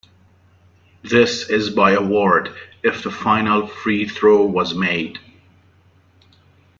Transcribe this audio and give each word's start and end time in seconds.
This 1.03 1.47
is 1.47 1.69
by 1.69 1.91
award, 1.91 2.49
if 2.81 3.03
the 3.03 3.11
final 3.11 3.67
free 3.67 4.07
throw 4.07 4.45
was 4.47 4.73
made. 4.73 5.19